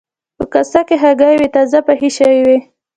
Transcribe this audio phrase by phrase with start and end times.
[0.37, 2.57] په کاسه کې هګۍ وې تازه پخې شوې وې.